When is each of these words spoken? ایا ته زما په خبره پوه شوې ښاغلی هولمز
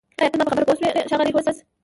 ایا 0.19 0.29
ته 0.31 0.35
زما 0.35 0.45
په 0.45 0.51
خبره 0.53 0.67
پوه 0.67 0.77
شوې 0.81 1.07
ښاغلی 1.09 1.31
هولمز 1.33 1.57